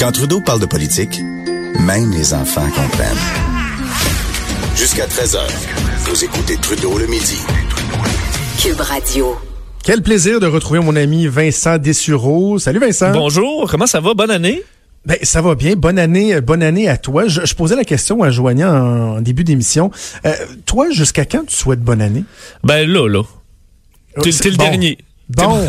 [0.00, 1.20] Quand Trudeau parle de politique,
[1.78, 3.18] même les enfants comprennent.
[4.74, 5.40] Jusqu'à 13h,
[6.06, 7.36] vous écoutez Trudeau le midi.
[8.58, 9.36] Cube Radio.
[9.84, 12.58] Quel plaisir de retrouver mon ami Vincent Dessureau.
[12.58, 13.12] Salut Vincent.
[13.12, 14.14] Bonjour, comment ça va?
[14.14, 14.62] Bonne année.
[15.04, 15.76] Ben, ça va bien.
[15.76, 17.28] Bonne année, euh, bonne année à toi.
[17.28, 19.90] Je, je posais la question à Joignant en, début d'émission.
[20.24, 20.32] Euh,
[20.64, 22.24] toi, jusqu'à quand tu souhaites bonne année?
[22.64, 23.22] Ben là, là.
[24.22, 24.64] T'es c'est t'es le bon.
[24.64, 24.96] dernier.
[25.36, 25.66] Bon.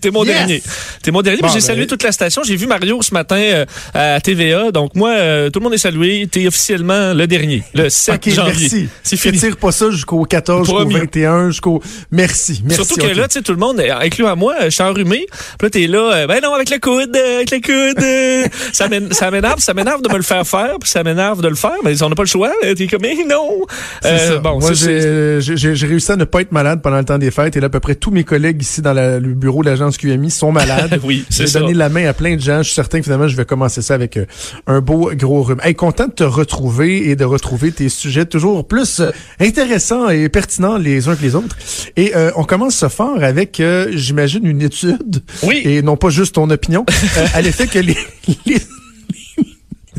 [0.00, 0.34] T'es mon Yes.
[0.38, 0.62] dernier.
[1.02, 1.40] T'es mon dernier.
[1.40, 2.42] Bon, mais j'ai ben- salué toute la station.
[2.44, 3.64] J'ai vu Mario ce matin euh,
[3.94, 4.70] à TVA.
[4.72, 6.28] Donc moi, euh, tout le monde est salué.
[6.30, 7.62] T'es officiellement le dernier.
[7.74, 8.52] Le 7 OK, janvier.
[8.70, 8.88] merci.
[9.02, 9.38] C'est fini.
[9.38, 10.94] Tire pas ça jusqu'au 14, jusqu'au Promis.
[10.94, 11.82] 21, jusqu'au...
[12.10, 12.84] Merci, merci.
[12.84, 15.26] Surtout que là, tu sais, tout le monde, euh, inclus à moi, je suis enrhumé.
[15.58, 18.50] Puis là, t'es là, euh, ben non, avec le coude, avec le coude.
[18.72, 21.48] ça m'én- ça m'énerve, ça m'énerve de me le faire faire, puis ça m'énerve de
[21.48, 21.72] le faire.
[21.84, 22.52] Mais on n'a pas le choix.
[22.64, 23.60] euh, T'es comme, mais non.
[24.02, 24.38] C'est Euh, ça.
[24.38, 27.60] Bon, Moi, j'ai réussi à ne pas être malade pendant le temps des fêtes et
[27.60, 30.30] là, à peu près tous mes collègues ici dans la- le bureau de l'agence QMI
[30.30, 31.00] sont malades.
[31.04, 31.60] Oui, c'est J'ai ça.
[31.60, 32.58] donné la main à plein de gens.
[32.58, 34.26] Je suis certain que finalement, je vais commencer ça avec euh,
[34.66, 35.60] un beau gros rhume.
[35.62, 40.28] Hey, content de te retrouver et de retrouver tes sujets toujours plus euh, intéressants et
[40.28, 41.56] pertinents les uns que les autres.
[41.96, 45.22] Et euh, on commence ce fort avec, euh, j'imagine, une étude.
[45.42, 45.62] Oui.
[45.64, 46.84] Et non pas juste ton opinion.
[47.18, 47.96] euh, à l'effet que les,
[48.46, 48.58] les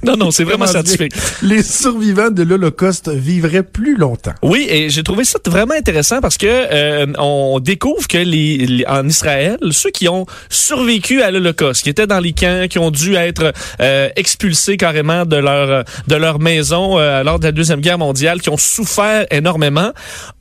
[0.03, 1.13] Non, non, c'est vraiment scientifique.
[1.44, 4.33] les survivants de l'Holocauste vivraient plus longtemps.
[4.41, 8.85] Oui, et j'ai trouvé ça vraiment intéressant parce que euh, on découvre que les, les-
[8.88, 12.91] en Israël, ceux qui ont survécu à l'Holocauste, qui étaient dans les camps, qui ont
[12.91, 17.81] dû être euh, expulsés carrément de leur de leur maison euh, lors de la deuxième
[17.81, 19.91] guerre mondiale, qui ont souffert énormément,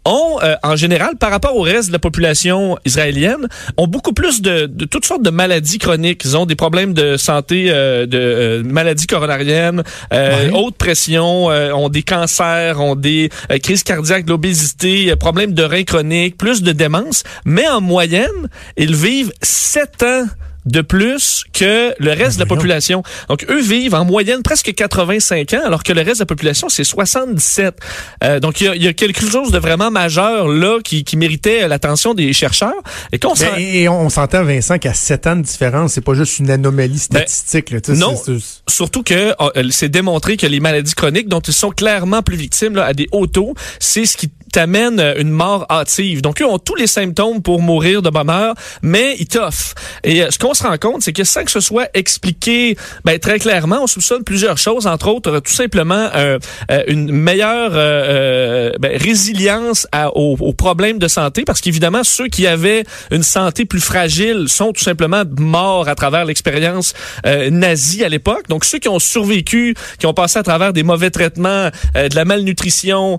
[0.04, 4.40] ont euh, en général, par rapport au reste de la population israélienne, ont beaucoup plus
[4.40, 6.22] de, de toutes sortes de maladies chroniques.
[6.24, 10.50] Ils ont des problèmes de santé, euh, de euh, maladies coronariennes, euh, Ouais.
[10.54, 15.62] haute pression, euh, ont des cancers, ont des euh, crises cardiaques, de l'obésité, problèmes de
[15.62, 17.22] reins chroniques, plus de démence.
[17.44, 20.24] Mais en moyenne, ils vivent sept ans
[20.66, 23.02] de plus que le reste de la population.
[23.28, 26.68] Donc, eux vivent en moyenne presque 85 ans, alors que le reste de la population,
[26.68, 27.78] c'est 77.
[28.22, 31.16] Euh, donc, il y a, y a quelque chose de vraiment majeur là qui, qui
[31.16, 32.74] méritait l'attention des chercheurs.
[33.12, 36.38] Et qu'on Ben, et on s'entend, Vincent, qu'à 7 ans de différence, c'est pas juste
[36.38, 37.70] une anomalie statistique.
[37.70, 38.14] là, non.
[38.68, 42.74] Surtout que euh, c'est démontré que les maladies chroniques dont ils sont clairement plus victimes
[42.74, 46.22] là, à des hauts taux, c'est ce qui t'amène euh, une mort hâtive.
[46.22, 49.74] Donc eux ont tous les symptômes pour mourir de bonheur, mais ils toffent.
[50.04, 53.18] Et euh, ce qu'on se rend compte, c'est que sans que ce soit expliqué ben,
[53.18, 56.08] très clairement, on soupçonne plusieurs choses, entre autres euh, tout simplement
[56.88, 63.22] une meilleure ben, résilience à- aux, problèmes de santé, parce qu'évidemment ceux qui avaient une
[63.22, 66.94] santé plus fragile sont tout simplement morts à travers l'expérience
[67.26, 68.48] euh, nazie à l'époque.
[68.48, 72.24] Donc ceux qui ont survécu, qui ont passé à travers des mauvais traitements, de la
[72.24, 73.18] malnutrition,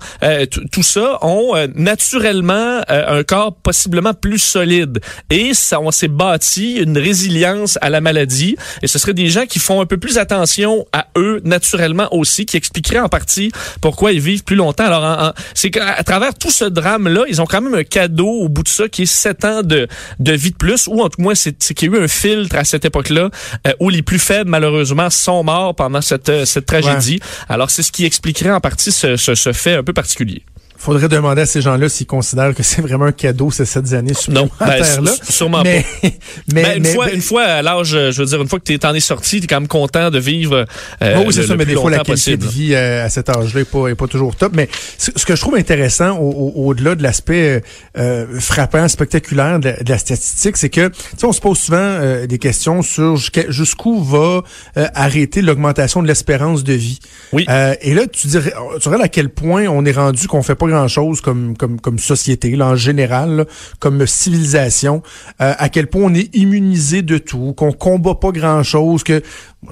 [0.72, 5.00] tout ça, ont euh, naturellement euh, un corps possiblement plus solide.
[5.30, 8.56] Et ça, on s'est bâti une résilience à la maladie.
[8.82, 12.46] Et ce seraient des gens qui font un peu plus attention à eux naturellement aussi,
[12.46, 13.52] qui expliqueraient en partie
[13.82, 14.86] pourquoi ils vivent plus longtemps.
[14.86, 18.28] Alors, en- en- c'est qu'à travers tout ce drame-là, ils ont quand même un cadeau
[18.28, 19.88] au bout de ça qui est sept ans de,
[20.20, 22.08] de vie de plus, ou en tout moins, c'est c'est qu'il y a eu un
[22.08, 23.30] filtre à cette époque-là
[23.68, 27.20] euh, où les plus faibles, malheureusement, sont morts pendant cette, euh, cette tragédie.
[27.50, 30.44] Alors, c'est ce qui expliquerait en partie ce, ce, ce fait un peu particulier.
[30.84, 34.14] Faudrait demander à ces gens-là s'ils considèrent que c'est vraiment un cadeau ces sept années
[34.30, 35.12] Non, ben, supplémentaires-là.
[35.12, 38.20] s- sûrement mais, mais, Ben, une, mais- fois, ben, une fois à l'âge, euh, je
[38.22, 40.18] veux dire, une fois que tu t'en es sorti, tu es quand même content de
[40.18, 40.66] vivre
[41.04, 42.44] euh, Oh oui, c'est ça, mais des fois, la qualité possible.
[42.46, 44.54] de vie euh, à cet âge-là est pas, est pas toujours top.
[44.56, 47.62] Mais ce que je trouve intéressant, au- au- au-delà de l'aspect
[48.00, 51.60] euh, frappant, spectaculaire de la, de la statistique, c'est que, tu sais, on se pose
[51.60, 53.18] souvent euh, des questions sur
[53.50, 54.42] jusqu'où va
[54.78, 56.98] euh, arrêter l'augmentation de l'espérance de vie.
[57.34, 57.46] Oui.
[57.50, 60.56] Euh, et là, tu dirais, tu dirais à quel point on est rendu qu'on fait
[60.56, 63.46] pas grand-chose comme, comme, comme société, là, en général, là,
[63.80, 65.04] comme civilisation,
[65.42, 69.22] euh, à quel point on est immunisé de tout, qu'on combat pas grand-chose, que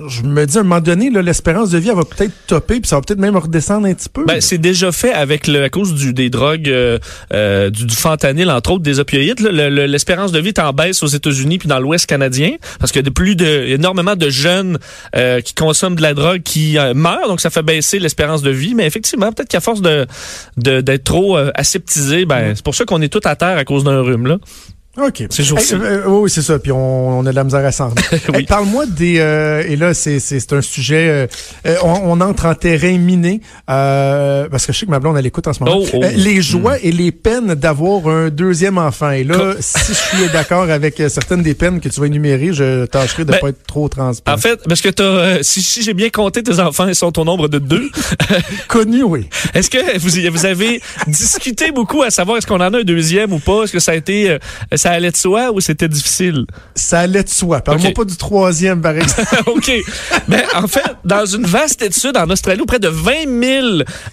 [0.08, 2.88] je me dis à un moment donné, l'espérance de vie, elle va peut-être topper, puis
[2.88, 4.24] ça va peut-être même redescendre un petit peu.
[4.24, 7.00] Ben, c'est déjà fait avec le, à cause du, des drogues, euh,
[7.34, 9.40] euh, du, du fentanyl, entre autres, des opioïdes.
[9.40, 9.52] là.
[9.52, 12.92] Le- le- L'espérance de vie est en baisse aux États-Unis puis dans l'Ouest canadien parce
[12.92, 14.78] qu'il y a de plus de, énormément de jeunes
[15.16, 18.52] euh, qui consomment de la drogue qui euh, meurent, donc ça fait baisser l'espérance de
[18.52, 18.76] vie.
[18.76, 20.06] Mais effectivement, peut-être qu'à force de
[20.58, 23.66] de- d'être trop euh, aseptisé, ben c'est pour ça qu'on est tout à terre à
[23.66, 24.38] cause d'un rhume là.
[24.98, 25.24] OK.
[25.30, 25.44] C'est.
[25.44, 26.58] Hey, euh, oui, c'est ça.
[26.60, 27.90] Puis on, on a de la misère à s'en.
[28.30, 28.40] Oui.
[28.40, 29.20] Hey, Parle-moi des...
[29.20, 30.18] euh, et là, c'est,
[30.52, 31.08] un sujet...
[31.10, 31.28] euh,
[31.68, 33.40] euh, on, on entre en terrain miné.
[33.70, 35.78] euh, parce que je sais que ma blonde, elle écoute en ce moment.
[35.80, 36.04] Oh, oh.
[36.04, 39.12] Euh, les joies et les peines d'avoir un deuxième enfant.
[39.12, 42.86] Et là, si je suis d'accord avec certaines des peines que tu vas énumérer, je
[42.86, 44.38] tâcherai de Ben, pas être trop transparent.
[44.38, 44.90] En fait, parce que
[45.44, 47.90] si, si j'ai bien compté tes enfants, ils sont au nombre de deux.
[48.68, 49.28] Connu, oui.
[49.54, 53.32] Est-ce que vous, vous avez discuté beaucoup à savoir est-ce qu'on en a un deuxième
[53.34, 53.64] ou pas?
[53.64, 54.38] Est-ce que ça a été, euh,
[54.76, 56.46] ça ça allait de soi ou c'était difficile?
[56.74, 57.62] Ça allait de soi.
[57.62, 59.22] Parle-moi pas du troisième, par exemple.
[59.46, 59.72] OK.
[60.28, 63.12] Mais en fait, dans une vaste étude en Australie, où près de 20
[63.44, 63.68] 000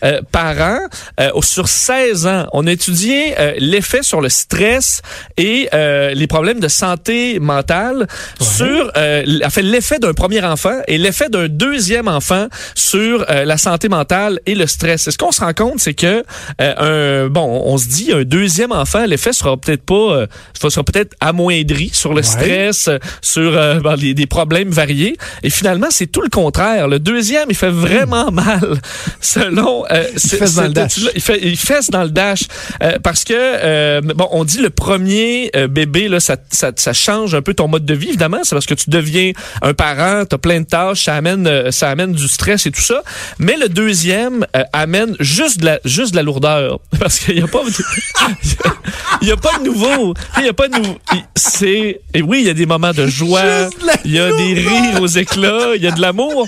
[0.04, 0.80] euh, parents
[1.18, 5.00] euh, sur 16 ans, on a étudié euh, l'effet sur le stress
[5.38, 8.06] et les problèmes de santé mentale
[8.40, 13.88] sur en fait l'effet d'un premier enfant et l'effet d'un deuxième enfant sur la santé
[13.88, 15.08] mentale et le stress.
[15.08, 16.24] Et ce qu'on se rend compte, c'est que
[16.58, 20.26] un bon, on se dit un deuxième enfant, l'effet sera peut-être pas
[20.64, 22.22] euh, sera peut-être amoindri sur le Ouais.
[22.22, 25.16] stress, euh, sur euh, ben, les- des problèmes variés.
[25.42, 26.88] Et finalement, c'est tout le contraire.
[26.88, 28.80] Le deuxième, il fait vraiment mal,
[29.20, 30.96] selon euh, ce- fesse dans le dash.
[31.14, 32.44] Il, fait, il fesse dans le dash
[32.82, 36.92] euh, parce que euh, bon, on dit le premier euh, bébé là, ça, ça, ça
[36.92, 38.08] change un peu ton mode de vie.
[38.08, 39.32] Évidemment, c'est parce que tu deviens
[39.62, 42.80] un parent, t'as plein de tâches, ça amène, euh, ça amène du stress et tout
[42.82, 43.02] ça.
[43.38, 47.42] Mais le deuxième euh, amène juste de la, juste de la lourdeur parce qu'il y
[47.42, 47.60] a pas,
[49.22, 50.98] il y a pas de nouveau, il y a pas de nouveau.
[51.12, 53.68] il- C'est et oui, il y a des moments de joie,
[54.04, 56.46] il y a des rires aux éclats, il y a de l'amour.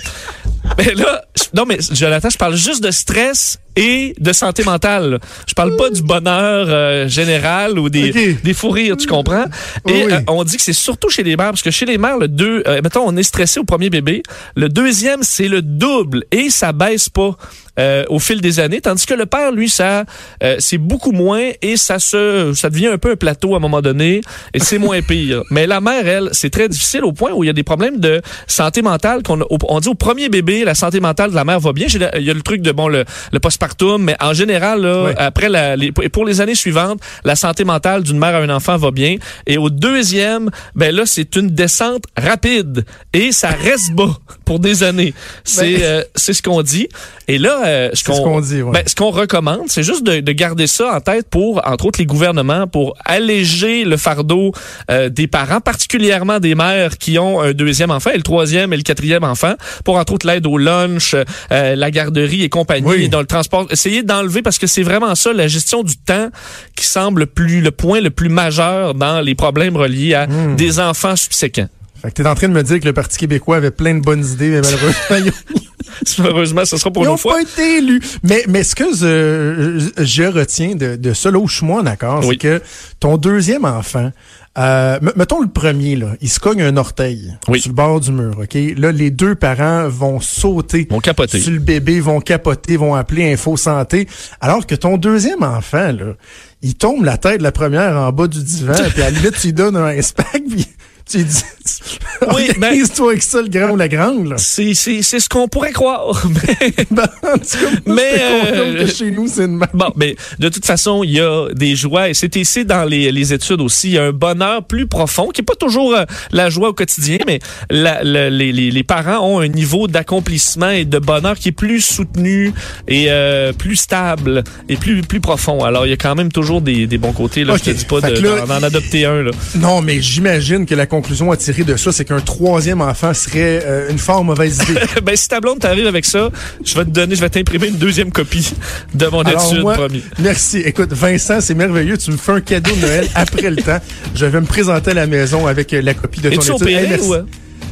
[0.77, 1.23] Mais là,
[1.53, 5.19] non, mais Jonathan, je parle juste de stress et de santé mentale.
[5.47, 8.41] Je parle pas du bonheur euh, général ou des, Ok.
[8.43, 9.45] des fous rires, tu comprends?
[9.87, 10.11] Et oui.
[10.11, 12.27] euh, on dit que c'est surtout chez les mères, parce que chez les mères, le
[12.27, 14.23] deux, euh, mettons, on est stressé au premier bébé.
[14.55, 17.35] Le deuxième, c'est le double et ça baisse pas.
[17.79, 20.03] euh, au fil des années, tandis que le père, lui, ça,
[20.43, 23.61] euh, c'est beaucoup moins et ça se, ça devient un peu un plateau à un
[23.61, 24.19] moment donné
[24.53, 25.43] et c'est moins pire.
[25.49, 27.97] Mais la mère, elle, c'est très difficile au point où il y a des problèmes
[28.01, 31.61] de santé mentale qu'on, on dit au premier bébé, la santé mentale de la mère
[31.61, 31.87] va bien.
[32.17, 35.49] Il y a le truc de bon le, le postpartum, mais en général, là, après
[35.49, 38.91] la, les, pour les années suivantes, la santé mentale d'une mère à un enfant va
[38.91, 39.17] bien.
[39.47, 44.83] Et au deuxième, ben là, c'est une descente rapide et ça reste bas pour des
[44.83, 45.13] années.
[45.43, 46.87] C'est Ben- euh, c'est ce qu'on dit.
[47.27, 48.71] Et là, euh, ce C'est ce qu'on ouais.
[48.71, 51.99] ben, ce qu'on recommande, c'est juste de, de garder ça en tête pour, entre autres,
[51.99, 54.51] les gouvernements, pour alléger le fardeau
[54.89, 58.77] euh, des parents, particulièrement des mères qui ont un deuxième enfant et le troisième et
[58.77, 59.53] le quatrième enfant,
[59.83, 61.13] pour entre autres l'aide au lunch,
[61.51, 63.03] euh, la garderie et compagnie, Oui.
[63.03, 63.48] et dans le transport.
[63.69, 66.29] Essayez d'enlever parce que c'est vraiment ça, la gestion du temps,
[66.75, 70.55] qui semble le plus le point le plus majeur dans les problèmes reliés à Hmm.
[70.55, 71.67] des enfants subséquents.
[72.01, 73.99] Fait que t'es en train de me dire que le Parti québécois avait plein de
[74.01, 75.31] bonnes idées, mais malheureusement, ils
[76.19, 77.33] Heureusement, ce sera pour Ils une n'ont fois.
[77.35, 77.99] pas été élus.
[78.23, 81.83] Mais, mais ce que je, je retiens de, de ça, là où je suis moins
[81.83, 82.37] d'accord, Oui.
[82.41, 82.61] c'est que
[82.99, 84.11] ton deuxième enfant,
[84.57, 87.59] euh, mettons le premier, là, il se cogne un orteil Oui.
[87.59, 88.57] sur le bord du mur, OK?
[88.77, 91.39] Là, les deux parents vont sauter Vont capoter.
[91.39, 94.07] sur le bébé, vont capoter, vont appeler Info Santé.
[94.41, 96.13] Alors que ton deuxième enfant, là,
[96.61, 99.37] il tombe la tête de la première en bas du divan, puis à la limite,
[99.39, 100.65] tu lui donnes un spack, puis
[101.09, 101.98] tu dis...
[102.35, 104.33] Oui, ben- Organise-toi avec ça, le grand ou la grande.
[104.37, 106.21] C'est c'est- c'est ce qu'on pourrait croire.
[106.29, 109.59] mais- Ben, en tout cas, moi, Mais, euh, que chez nous, c'est une.
[109.73, 113.11] Bon, mais de toute façon, il y a des joies et c'est ici dans les,
[113.11, 116.03] les études aussi, il y a un bonheur plus profond qui est pas toujours euh,
[116.31, 117.39] la joie au quotidien, mais
[117.69, 121.53] la- la- les, les, les parents ont un niveau d'accomplissement et de bonheur qui est
[121.53, 122.53] plus soutenu
[122.87, 125.63] et euh, plus stable et plus plus profond.
[125.63, 127.43] Alors, il y a quand même toujours des, des bons côtés.
[127.43, 127.61] Là, Ok.
[127.65, 129.23] je te dis pas de- d'en adopter un.
[129.23, 129.31] Là.
[129.55, 133.61] Non, mais j'imagine que la conclusion à tirer de ça, c'est qu'un troisième enfant serait
[133.63, 134.79] euh, une fort mauvaise idée.
[135.03, 136.29] ben, si ta blonde t'arrive avec ça,
[136.65, 138.51] je vais te donner, je vais t'imprimer une deuxième copie
[138.95, 140.03] de mon Alors étude, moi, promis.
[140.17, 140.57] merci.
[140.59, 141.97] Écoute, Vincent, c'est merveilleux.
[141.97, 143.79] Tu me fais un cadeau de Noël après le temps.
[144.15, 146.51] Je vais me présenter à la maison avec euh, la copie de ton étude.
[146.51, 147.07] opéré merci.
[147.07, 147.13] ou...
[147.13, 147.23] euh?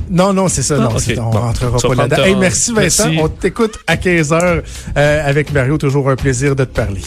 [0.10, 0.76] Non, non, c'est ça.
[0.78, 1.40] Ah, non, on Bon.
[1.40, 2.24] rentrera pas là-dedans.
[2.24, 3.10] Hey, merci Vincent.
[3.10, 3.20] Merci.
[3.22, 4.62] On t'écoute à 15h
[4.96, 5.78] avec Mario.
[5.78, 7.02] Toujours un plaisir de te parler.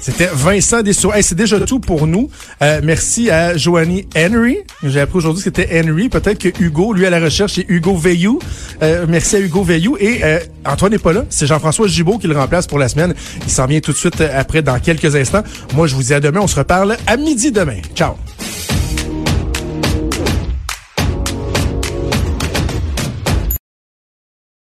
[0.00, 1.12] C'était Vincent Dessous.
[1.12, 2.30] Hey, c'est déjà tout pour nous.
[2.62, 4.58] Euh, merci à Joanie Henry.
[4.82, 6.08] J'ai appris aujourd'hui que c'était Henry.
[6.08, 8.38] Peut-être que Hugo, lui à la recherche, c'est Hugo Veillou.
[8.82, 9.96] Euh, merci à Hugo Veillou.
[10.00, 11.24] Et euh, Antoine n'est pas là.
[11.28, 13.14] C'est Jean-François Gibault qui le remplace pour la semaine.
[13.44, 15.42] Il s'en vient tout de suite euh, après dans quelques instants.
[15.74, 16.40] Moi, je vous dis à demain.
[16.40, 17.80] On se reparle à midi demain.
[17.94, 18.14] Ciao.